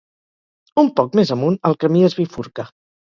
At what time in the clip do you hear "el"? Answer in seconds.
1.69-1.77